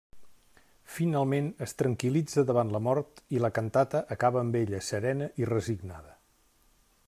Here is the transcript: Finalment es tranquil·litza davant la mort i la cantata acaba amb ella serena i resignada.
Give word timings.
Finalment 0.93 1.49
es 1.65 1.75
tranquil·litza 1.81 2.43
davant 2.49 2.73
la 2.77 2.81
mort 2.87 3.21
i 3.37 3.43
la 3.45 3.53
cantata 3.61 4.03
acaba 4.19 4.43
amb 4.45 4.59
ella 4.63 4.83
serena 4.89 5.29
i 5.45 5.51
resignada. 5.55 6.19